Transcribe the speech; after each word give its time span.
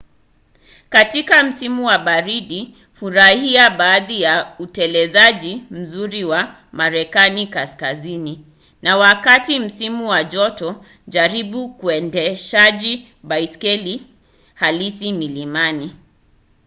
katika 0.89 1.43
msimu 1.43 1.85
wa 1.85 1.97
baridi 1.99 2.75
furahia 2.93 3.69
baadhi 3.69 4.21
ya 4.21 4.53
utelezaji 4.59 5.63
mzuri 5.71 6.23
wa 6.23 6.55
marekani 6.71 7.47
kaskazini 7.47 8.45
na 8.81 9.15
katika 9.15 9.65
msimu 9.65 10.09
wa 10.09 10.23
joto 10.23 10.85
jaribu 11.07 11.65
uendeshaji 11.83 13.07
baiskeli 13.23 14.01
halisi 14.55 15.13
milimani 15.13 15.93